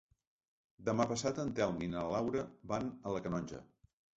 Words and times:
Demà 0.87 1.05
passat 1.11 1.43
en 1.45 1.53
Telm 1.61 1.85
i 1.89 1.91
na 1.93 2.07
Laura 2.15 2.49
van 2.73 2.91
a 3.13 3.17
la 3.19 3.25
Canonja. 3.29 3.63